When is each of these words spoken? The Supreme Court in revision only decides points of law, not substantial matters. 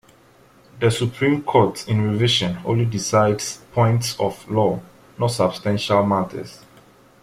The 0.79 0.89
Supreme 0.89 1.43
Court 1.43 1.87
in 1.87 2.01
revision 2.01 2.57
only 2.65 2.85
decides 2.85 3.57
points 3.71 4.19
of 4.19 4.49
law, 4.49 4.81
not 5.19 5.27
substantial 5.27 6.03
matters. 6.07 6.61